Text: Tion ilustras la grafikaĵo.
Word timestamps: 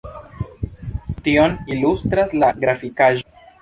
Tion 1.29 1.55
ilustras 1.77 2.37
la 2.43 2.53
grafikaĵo. 2.67 3.35